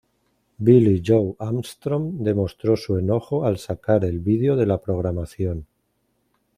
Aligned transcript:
Billie 0.57 0.99
Joe 1.05 1.35
Armstrong 1.39 2.13
demostró 2.23 2.75
su 2.75 2.97
enojo 2.97 3.45
al 3.45 3.59
sacar 3.59 4.03
el 4.03 4.17
vídeo 4.19 4.55
de 4.55 4.65
la 4.65 4.79
programación. 4.81 5.67